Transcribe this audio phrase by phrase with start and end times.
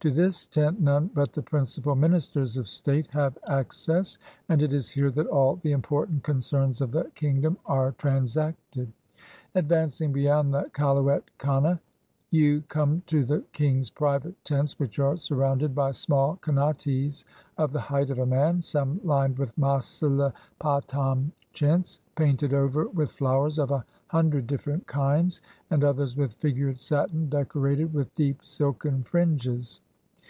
[0.00, 4.16] To this tent none but the principal ministers of state have access,
[4.48, 8.90] and it is here that all the important concerns of the kingdom are transacted.
[9.54, 11.78] Advancing beyond the kaluet kane,
[12.30, 17.24] you come to the king's private tents, which are surrounded by small kanates,
[17.58, 23.10] of the height of a man, some lined with Maslipa tam chintz, painted over with
[23.12, 29.02] flowers of a hundred different kinds, and others with figured satin, decorated with deep silken
[29.02, 29.78] fringes.